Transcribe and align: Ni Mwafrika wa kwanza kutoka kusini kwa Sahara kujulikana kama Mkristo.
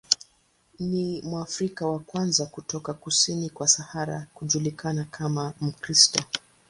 Ni 0.79 1.21
Mwafrika 1.21 1.87
wa 1.87 1.99
kwanza 1.99 2.45
kutoka 2.45 2.93
kusini 2.93 3.49
kwa 3.49 3.67
Sahara 3.67 4.27
kujulikana 4.33 5.03
kama 5.05 5.53
Mkristo. 5.61 6.23